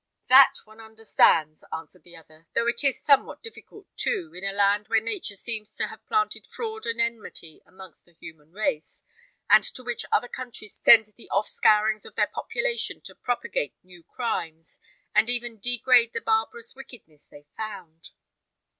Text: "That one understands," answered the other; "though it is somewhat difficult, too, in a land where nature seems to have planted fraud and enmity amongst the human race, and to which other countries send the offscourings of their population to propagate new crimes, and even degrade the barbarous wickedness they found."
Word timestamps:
"That 0.29 0.55
one 0.65 0.79
understands," 0.79 1.63
answered 1.71 2.01
the 2.03 2.15
other; 2.17 2.47
"though 2.55 2.65
it 2.65 2.83
is 2.83 2.99
somewhat 2.99 3.43
difficult, 3.43 3.85
too, 3.95 4.33
in 4.35 4.43
a 4.43 4.51
land 4.51 4.87
where 4.87 4.99
nature 4.99 5.35
seems 5.35 5.75
to 5.75 5.89
have 5.89 6.03
planted 6.07 6.47
fraud 6.47 6.87
and 6.87 6.99
enmity 6.99 7.61
amongst 7.67 8.05
the 8.05 8.13
human 8.19 8.51
race, 8.51 9.03
and 9.47 9.63
to 9.63 9.83
which 9.83 10.03
other 10.11 10.27
countries 10.27 10.79
send 10.81 11.05
the 11.15 11.29
offscourings 11.31 12.03
of 12.03 12.15
their 12.15 12.31
population 12.33 13.01
to 13.01 13.13
propagate 13.13 13.75
new 13.83 14.01
crimes, 14.03 14.79
and 15.13 15.29
even 15.29 15.59
degrade 15.59 16.13
the 16.13 16.19
barbarous 16.21 16.73
wickedness 16.75 17.25
they 17.27 17.45
found." 17.55 18.09